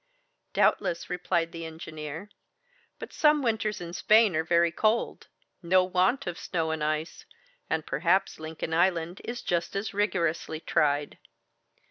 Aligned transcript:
"Doubtless," 0.53 1.11
replied 1.11 1.51
the 1.51 1.63
engineer, 1.63 2.31
"but 2.97 3.13
some 3.13 3.43
winters 3.43 3.79
in 3.79 3.93
Spain 3.93 4.35
are 4.35 4.43
very 4.43 4.71
cold! 4.71 5.27
No 5.61 5.83
want 5.83 6.25
of 6.25 6.39
snow 6.39 6.71
and 6.71 6.83
ice; 6.83 7.25
and 7.69 7.85
perhaps 7.85 8.39
Lincoln 8.39 8.73
Island 8.73 9.21
is 9.23 9.43
just 9.43 9.75
as 9.75 9.93
rigorously 9.93 10.59
tried. 10.59 11.19